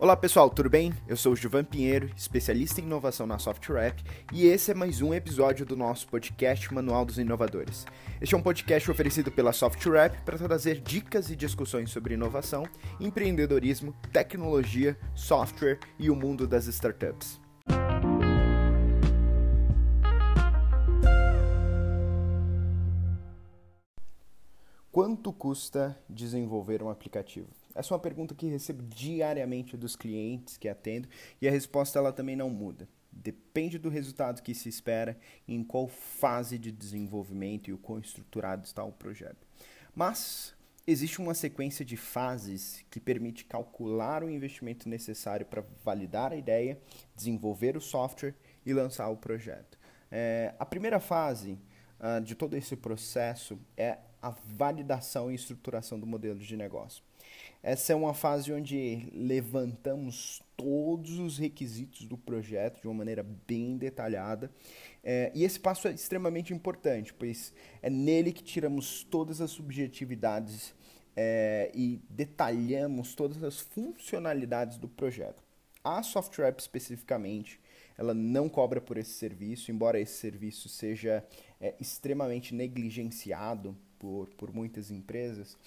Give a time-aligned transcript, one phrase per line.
[0.00, 0.94] Olá pessoal, tudo bem?
[1.08, 5.02] Eu sou o Juvan Pinheiro, especialista em inovação na Software App, e esse é mais
[5.02, 7.84] um episódio do nosso podcast Manual dos Inovadores.
[8.20, 12.62] Este é um podcast oferecido pela Software App para trazer dicas e discussões sobre inovação,
[13.00, 17.40] empreendedorismo, tecnologia, software e o mundo das startups.
[24.92, 27.48] Quanto custa desenvolver um aplicativo?
[27.78, 31.08] Essa é uma pergunta que recebo diariamente dos clientes que atendo
[31.40, 32.88] e a resposta ela também não muda.
[33.12, 38.64] Depende do resultado que se espera em qual fase de desenvolvimento e o quão estruturado
[38.64, 39.46] está o projeto.
[39.94, 40.56] Mas
[40.88, 46.80] existe uma sequência de fases que permite calcular o investimento necessário para validar a ideia,
[47.14, 48.34] desenvolver o software
[48.66, 49.78] e lançar o projeto.
[50.10, 51.60] É, a primeira fase
[52.00, 57.07] uh, de todo esse processo é a validação e estruturação do modelo de negócio.
[57.62, 63.76] Essa é uma fase onde levantamos todos os requisitos do projeto de uma maneira bem
[63.76, 64.50] detalhada.
[65.02, 70.74] É, e esse passo é extremamente importante, pois é nele que tiramos todas as subjetividades
[71.16, 75.42] é, e detalhamos todas as funcionalidades do projeto.
[75.82, 77.58] A Software especificamente,
[77.96, 81.24] ela não cobra por esse serviço, embora esse serviço seja
[81.60, 85.58] é, extremamente negligenciado por, por muitas empresas,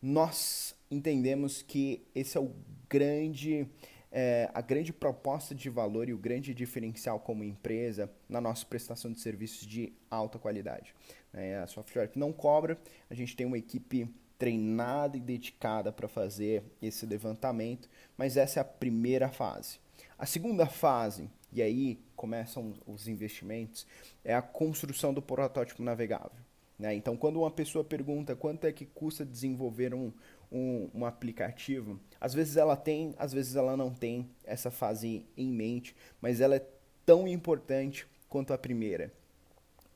[0.00, 0.63] nós
[0.94, 2.52] entendemos que esse é o
[2.88, 3.66] grande,
[4.10, 9.12] é, a grande proposta de valor e o grande diferencial como empresa na nossa prestação
[9.12, 10.94] de serviços de alta qualidade.
[11.32, 12.78] É, a Software não cobra,
[13.10, 18.62] a gente tem uma equipe treinada e dedicada para fazer esse levantamento, mas essa é
[18.62, 19.78] a primeira fase.
[20.18, 23.86] A segunda fase, e aí começam os investimentos,
[24.24, 26.44] é a construção do protótipo navegável.
[26.78, 26.94] Né?
[26.94, 30.12] Então, quando uma pessoa pergunta quanto é que custa desenvolver um,
[30.54, 35.48] um, um, aplicativo, às vezes ela tem, às vezes ela não tem essa fase em
[35.48, 36.66] mente, mas ela é
[37.04, 39.12] tão importante quanto a primeira.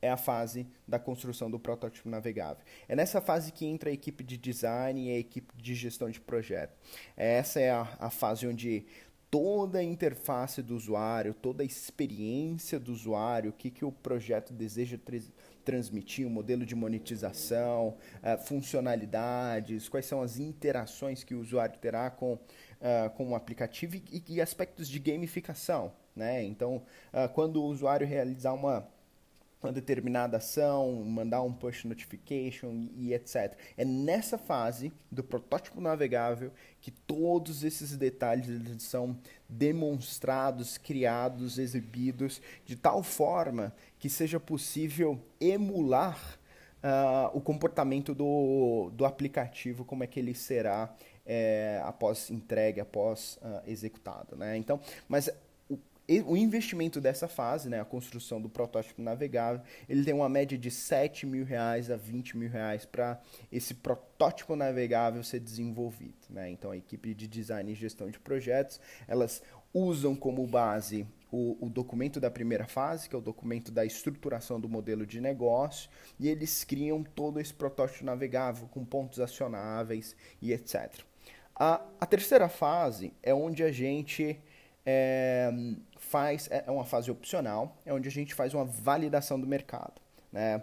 [0.01, 2.63] É a fase da construção do protótipo navegável.
[2.89, 6.21] É nessa fase que entra a equipe de design e a equipe de gestão de
[6.21, 6.77] projeto.
[7.17, 8.87] Essa é a, a fase onde
[9.31, 14.53] toda a interface do usuário, toda a experiência do usuário, o que, que o projeto
[14.53, 14.99] deseja
[15.65, 22.11] transmitir, o modelo de monetização, uh, funcionalidades, quais são as interações que o usuário terá
[22.11, 25.93] com, uh, com o aplicativo e, e, aspectos de gamificação.
[26.17, 26.43] Né?
[26.45, 28.89] Então, uh, quando o usuário realizar uma
[29.63, 33.57] uma determinada ação, mandar um push notification e, etc.
[33.77, 39.19] É nessa fase do protótipo navegável que todos esses detalhes são
[39.49, 46.39] demonstrados, criados, exibidos de tal forma que seja possível emular
[46.83, 50.95] uh, o comportamento do, do aplicativo, como é que ele será
[51.27, 54.37] é, após entregue, após uh, executado.
[54.37, 54.57] Né?
[54.57, 55.29] Então, mas
[56.25, 60.71] o investimento dessa fase, né, a construção do protótipo navegável, ele tem uma média de
[60.71, 63.21] 7 mil reais a 20 mil reais para
[63.53, 66.17] esse protótipo navegável ser desenvolvido.
[66.31, 66.51] Né?
[66.51, 69.43] Então, a equipe de design e gestão de projetos, elas
[69.73, 74.59] usam como base o, o, documento da primeira fase, que é o documento da estruturação
[74.59, 80.55] do modelo de negócio, e eles criam todo esse protótipo navegável com pontos acionáveis e
[80.55, 81.03] etc.
[81.55, 84.41] A, a terceira fase é onde a gente
[84.91, 85.51] é,
[85.99, 90.01] faz, é, é uma fase opcional, é onde a gente faz uma validação do mercado.
[90.33, 90.63] Né?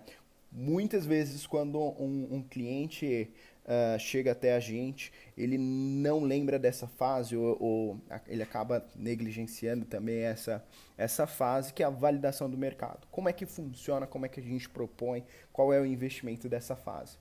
[0.52, 3.30] Muitas vezes, quando um, um cliente
[3.66, 9.85] uh, chega até a gente, ele não lembra dessa fase ou, ou, ele acaba negligenciando
[9.85, 10.66] também essa,
[10.97, 13.06] essa fase que é a validação do mercado.
[13.12, 16.75] Como é que funciona, como é que a gente propõe, qual é o investimento dessa
[16.75, 17.18] fase.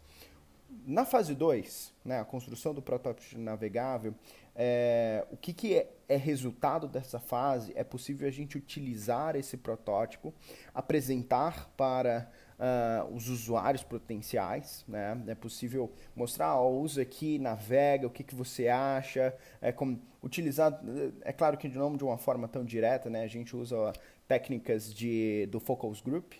[0.86, 4.14] Na fase 2, né, a construção do protótipo navegável,
[4.56, 7.72] é, o que, que é, é, resultado dessa fase?
[7.74, 10.32] É possível a gente utilizar esse protótipo,
[10.72, 15.20] apresentar para uh, os usuários potenciais, né?
[15.26, 20.80] É possível mostrar, ó, usa aqui, navega, o que, que você acha, é como utilizar,
[21.22, 23.24] é claro que não de uma forma tão direta, né?
[23.24, 23.92] A gente usa
[24.28, 26.34] técnicas de, do focus group,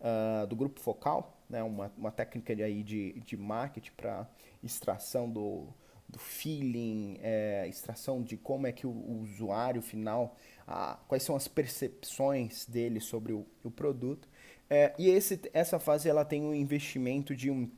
[0.00, 1.62] uh, do grupo focal, né?
[1.62, 4.28] Uma, uma técnica de, aí de, de marketing para
[4.60, 5.68] extração do
[6.10, 10.36] do feeling, é, extração de como é que o, o usuário final,
[10.66, 14.28] a, quais são as percepções dele sobre o, o produto.
[14.68, 17.70] É, e esse, essa fase ela tem um investimento de um,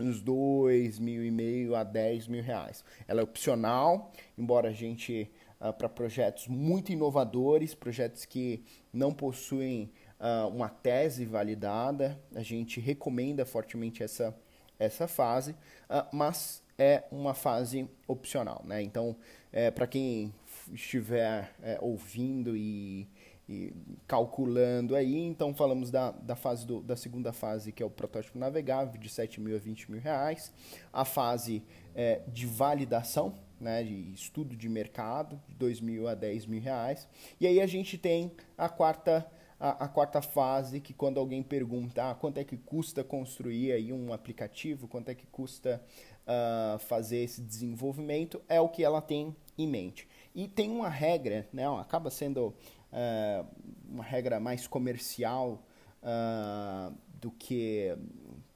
[0.00, 2.84] uns dois mil e meio a 10 mil reais.
[3.06, 5.30] Ela é opcional, embora a gente
[5.60, 9.90] uh, para projetos muito inovadores, projetos que não possuem
[10.20, 14.36] uh, uma tese validada, a gente recomenda fortemente essa,
[14.78, 18.82] essa fase, uh, mas é uma fase opcional, né?
[18.82, 19.16] Então,
[19.52, 20.32] é, para quem
[20.72, 23.08] estiver é, ouvindo e,
[23.48, 23.72] e,
[24.06, 25.16] calculando aí.
[25.26, 29.08] Então falamos da, da fase do, da segunda fase, que é o protótipo navegável, de
[29.08, 30.52] 7 mil a 20 mil reais.
[30.92, 31.62] A fase
[31.94, 37.08] é, de validação, né, de estudo de mercado, de 2 mil a 10 mil reais.
[37.40, 39.26] E aí a gente tem a quarta
[39.58, 43.92] a, a, quarta fase, que quando alguém pergunta ah, quanto é que custa construir aí
[43.92, 45.82] um aplicativo, quanto é que custa
[46.26, 50.08] uh, fazer esse desenvolvimento, é o que ela tem em mente.
[50.34, 53.46] E tem uma regra, né, acaba sendo uh,
[53.88, 55.62] uma regra mais comercial
[56.02, 57.96] uh, do que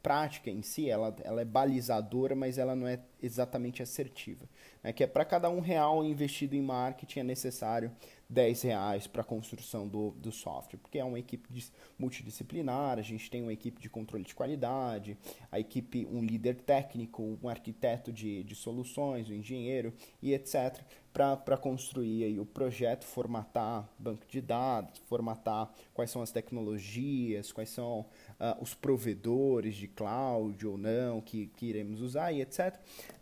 [0.03, 4.49] prática em si, ela, ela é balizadora, mas ela não é exatamente assertiva.
[4.83, 4.93] Né?
[4.93, 7.93] Que é para cada um real investido em marketing é necessário
[8.29, 11.49] 10 reais para a construção do, do software, porque é uma equipe
[11.99, 15.17] multidisciplinar, a gente tem uma equipe de controle de qualidade,
[15.51, 20.83] a equipe, um líder técnico, um arquiteto de, de soluções, um engenheiro e etc.,
[21.13, 27.71] para construir aí o projeto, formatar banco de dados, formatar quais são as tecnologias, quais
[27.71, 32.79] são uh, os provedores de cloud ou não que, que iremos usar e etc.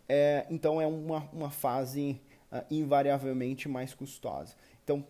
[0.07, 2.21] É, então é uma, uma fase
[2.51, 4.55] uh, invariavelmente mais custosa.
[4.87, 5.05] Então,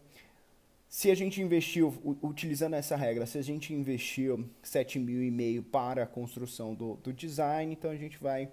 [0.89, 1.93] se a gente investiu,
[2.23, 6.95] utilizando essa regra, se a gente investiu 7 mil e meio para a construção do,
[6.95, 8.51] do design, então a gente vai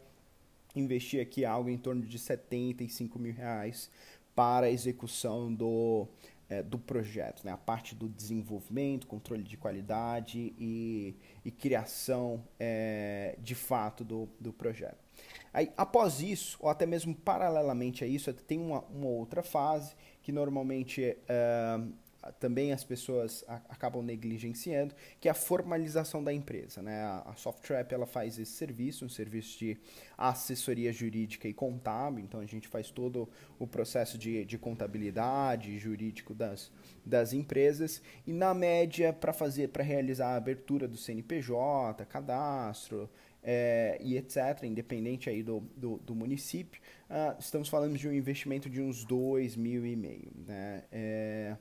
[0.76, 3.90] investir aqui algo em torno de 75 mil reais
[4.34, 6.06] para a execução do,
[6.48, 7.52] é, do projeto, né?
[7.52, 14.52] a parte do desenvolvimento, controle de qualidade e, e criação é, de fato do, do
[14.52, 15.04] projeto.
[15.52, 20.32] Aí, após isso, ou até mesmo paralelamente a isso, tem uma, uma outra fase que
[20.32, 21.92] normalmente uh,
[22.32, 26.82] também as pessoas acabam negligenciando, que é a formalização da empresa.
[26.82, 27.02] Né?
[27.02, 29.76] A, SoftTrap ela faz esse serviço, um serviço de
[30.16, 33.28] assessoria jurídica e contábil, então a gente faz todo
[33.58, 36.70] o processo de, de contabilidade jurídico das,
[37.04, 43.10] das empresas e na média para fazer para realizar a abertura do CNPJ, cadastro,
[43.44, 46.80] é, e etc., independente aí do, do, do município,
[47.10, 50.84] uh, estamos falando de um investimento de uns dois mil e meio, né?
[50.90, 51.56] É,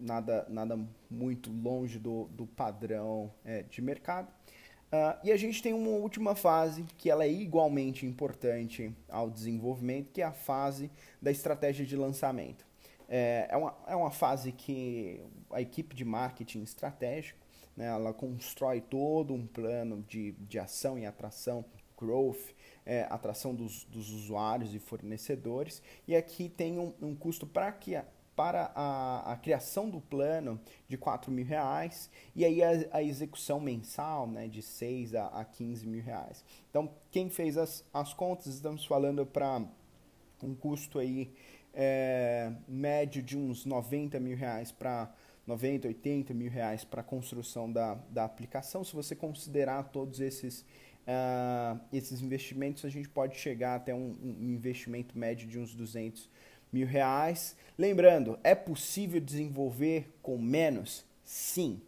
[0.00, 0.78] nada, nada
[1.10, 4.28] muito longe do, do padrão é, de mercado.
[4.90, 10.10] Uh, e a gente tem uma última fase que ela é igualmente importante ao desenvolvimento,
[10.12, 10.90] que é a fase
[11.20, 12.66] da estratégia de lançamento.
[13.06, 17.48] É, é, uma, é uma fase que a equipe de marketing estratégico
[17.78, 17.86] né?
[17.86, 21.64] Ela constrói todo um plano de, de ação e atração,
[21.96, 22.52] growth,
[22.84, 25.80] é, atração dos, dos usuários e fornecedores.
[26.06, 27.96] E aqui tem um, um custo para que
[28.38, 33.58] para a, a, criação do plano de 4 mil reais e aí a, a execução
[33.58, 36.44] mensal né, de 6 a, a 15 mil reais.
[36.70, 39.60] Então, quem fez as, as contas, estamos falando para
[40.40, 41.34] um custo aí
[41.74, 45.12] é, médio de uns 90 mil reais para
[45.44, 48.84] 90, 80 mil reais para a construção da, da aplicação.
[48.84, 54.52] Se você considerar todos esses, uh, esses investimentos, a gente pode chegar até um, um
[54.52, 57.56] investimento médio de uns 200 mil reais.
[57.76, 61.04] Lembrando, é possível desenvolver com menos?
[61.24, 61.80] Sim,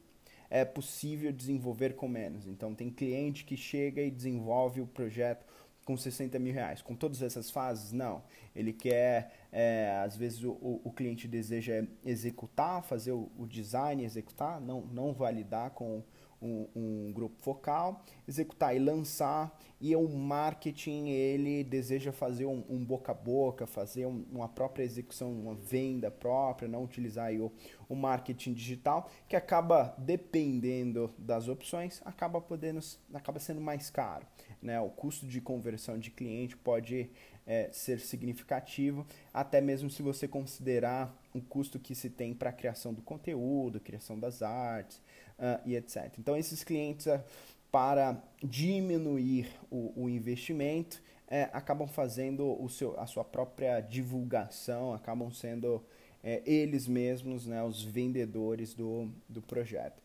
[0.48, 2.46] é possível desenvolver com menos.
[2.46, 5.44] Então, tem cliente que chega e desenvolve o projeto
[5.84, 6.82] com 60 mil reais.
[6.82, 8.22] Com todas essas fases, não.
[8.54, 14.60] Ele quer, é, às vezes o, o, cliente deseja executar, fazer o, o, design, executar,
[14.60, 16.02] não, não validar com
[16.40, 19.58] um, um, grupo focal, executar e lançar.
[19.80, 25.32] E o marketing, ele deseja fazer um, um boca a boca, fazer uma própria execução,
[25.32, 27.52] uma venda própria, não utilizar o,
[27.88, 32.80] o marketing digital, que acaba dependendo das opções, acaba podendo,
[33.14, 34.26] acaba sendo mais caro.
[34.60, 34.78] Né?
[34.80, 37.10] O custo de conversão de cliente pode
[37.50, 39.04] é, ser significativo,
[39.34, 43.80] até mesmo se você considerar o custo que se tem para a criação do conteúdo,
[43.80, 44.98] criação das artes
[45.36, 46.12] uh, e etc.
[46.16, 47.20] Então, esses clientes, uh,
[47.68, 55.32] para diminuir o, o investimento, é, acabam fazendo o seu, a sua própria divulgação, acabam
[55.32, 55.84] sendo
[56.22, 60.00] é, eles mesmos né, os vendedores do, do projeto.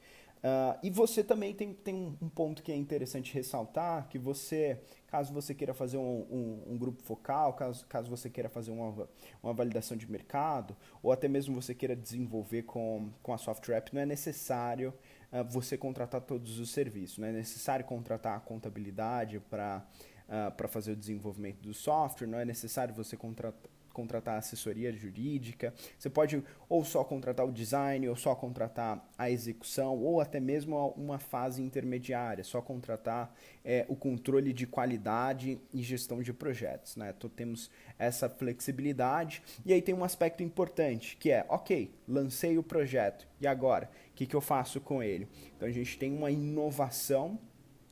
[0.45, 5.33] Uh, e você também tem, tem um ponto que é interessante ressaltar, que você, caso
[5.33, 9.09] você queira fazer um, um, um, grupo focal, caso, caso você queira fazer uma,
[9.41, 14.01] uma validação de mercado, ou até mesmo você queira desenvolver com, com a SoftRap, não
[14.01, 14.93] é necessário
[15.33, 19.83] uh, você contratar todos os serviços, não é necessário contratar a contabilidade para
[20.29, 26.09] uh, fazer o desenvolvimento do software, não é necessário você contratar contratar assessoria jurídica, você
[26.09, 31.17] pode ou só contratar o design, ou só contratar a execução, ou até mesmo uma
[31.17, 33.33] fase intermediária, só contratar
[33.63, 36.97] é, o controle de qualidade e gestão de projetos.
[36.97, 37.13] Né?
[37.17, 39.41] Então temos essa flexibilidade.
[39.65, 43.89] E aí tem um aspecto importante, que é, ok, lancei o projeto, e agora?
[44.11, 45.27] O que, que eu faço com ele?
[45.55, 47.39] Então a gente tem uma inovação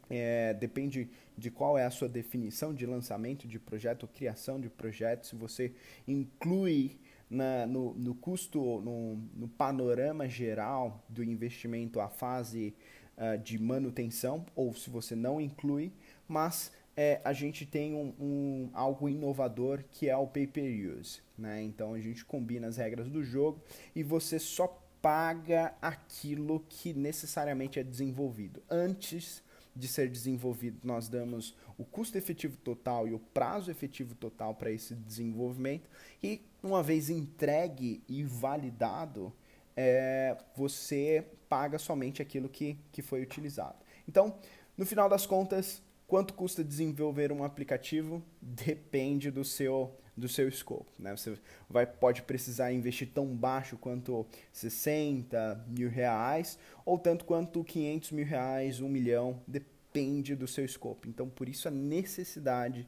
[0.09, 5.27] é, depende de qual é a sua definição de lançamento de projeto criação de projeto.
[5.27, 5.73] Se você
[6.07, 6.97] inclui
[7.29, 12.75] na, no, no, custo, no, no, panorama geral do investimento a fase
[13.17, 15.91] uh, de manutenção, ou se você não inclui,
[16.27, 21.21] mas é, a gente tem um, um, algo inovador que é o pay-per-use.
[21.37, 21.63] Né?
[21.63, 23.61] Então a gente combina as regras do jogo
[23.95, 28.61] e você só paga aquilo que necessariamente é desenvolvido.
[28.69, 29.43] Antes
[29.75, 34.71] de ser desenvolvido, nós damos o custo efetivo total e o prazo efetivo total para
[34.71, 35.89] esse desenvolvimento,
[36.21, 39.33] e uma vez entregue e validado,
[39.75, 43.77] é, você paga somente aquilo que, que foi utilizado.
[44.07, 44.37] Então,
[44.77, 50.91] no final das contas, quanto custa desenvolver um aplicativo depende do seu do seu escopo.
[50.99, 51.15] Né?
[51.15, 51.37] Você
[51.69, 58.25] vai, pode precisar investir tão baixo quanto 60 mil reais, ou tanto quanto 500 mil
[58.25, 61.07] reais, 1 milhão, depende do seu escopo.
[61.07, 62.87] Então, por isso a necessidade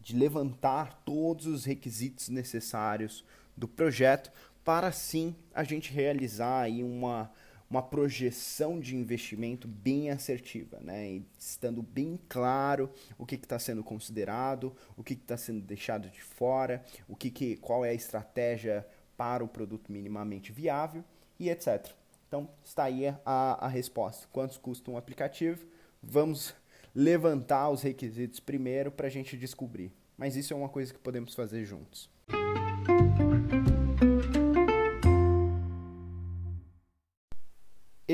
[0.00, 3.24] de levantar todos os requisitos necessários
[3.56, 4.30] do projeto
[4.64, 7.30] para sim a gente realizar aí uma,
[7.68, 11.12] uma projeção de investimento bem assertiva, né?
[11.12, 16.22] E estando bem claro o que está sendo considerado, o que está sendo deixado de
[16.22, 21.04] fora, o que, que qual é a estratégia para o produto minimamente viável
[21.38, 21.90] e etc.
[22.28, 24.26] Então está aí a, a resposta.
[24.32, 25.66] Quantos custa um aplicativo?
[26.02, 26.54] Vamos
[26.94, 29.92] levantar os requisitos primeiro para a gente descobrir.
[30.16, 32.08] Mas isso é uma coisa que podemos fazer juntos.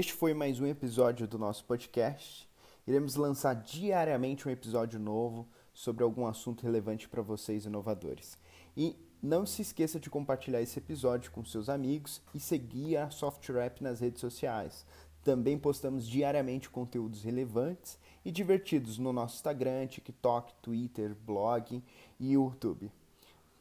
[0.01, 2.49] Este foi mais um episódio do nosso podcast.
[2.87, 8.39] Iremos lançar diariamente um episódio novo sobre algum assunto relevante para vocês inovadores.
[8.75, 13.83] E não se esqueça de compartilhar esse episódio com seus amigos e seguir a SoftRap
[13.83, 14.87] nas redes sociais.
[15.23, 21.85] Também postamos diariamente conteúdos relevantes e divertidos no nosso Instagram, TikTok, Twitter, blog
[22.19, 22.91] e YouTube.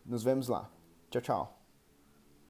[0.05, 0.71] Nos vemos lá.
[1.09, 1.58] Tchau, tchau.